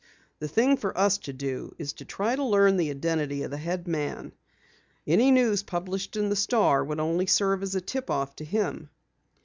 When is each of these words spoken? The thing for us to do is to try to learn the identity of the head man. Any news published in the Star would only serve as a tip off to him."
The 0.39 0.47
thing 0.47 0.77
for 0.77 0.97
us 0.97 1.19
to 1.19 1.31
do 1.31 1.75
is 1.77 1.93
to 1.93 2.05
try 2.05 2.35
to 2.35 2.43
learn 2.43 2.75
the 2.77 2.89
identity 2.89 3.43
of 3.43 3.51
the 3.51 3.57
head 3.59 3.87
man. 3.87 4.31
Any 5.05 5.29
news 5.29 5.61
published 5.61 6.15
in 6.15 6.29
the 6.29 6.35
Star 6.35 6.83
would 6.83 6.99
only 6.99 7.27
serve 7.27 7.61
as 7.61 7.75
a 7.75 7.81
tip 7.81 8.09
off 8.09 8.35
to 8.37 8.43
him." 8.43 8.89